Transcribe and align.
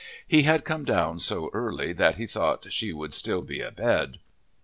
He 0.27 0.41
had 0.41 0.65
come 0.65 0.83
down 0.83 1.19
so 1.19 1.51
early 1.53 1.93
that 1.93 2.15
he 2.15 2.23
had 2.23 2.29
thought 2.31 2.73
she 2.73 2.91
would 2.91 3.13
still 3.13 3.43
be 3.43 3.59
abed. 3.61 4.17